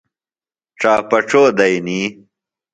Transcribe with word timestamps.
ڇاپڇو 0.79 1.41
دئنی۔ 1.59 1.99